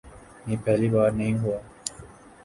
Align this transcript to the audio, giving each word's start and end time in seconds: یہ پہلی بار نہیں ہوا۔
یہ 0.47 0.57
پہلی 0.63 0.89
بار 0.89 1.11
نہیں 1.11 1.37
ہوا۔ 1.39 1.57